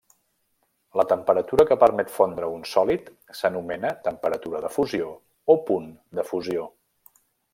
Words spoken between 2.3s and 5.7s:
un sòlid s'anomena temperatura de fusió o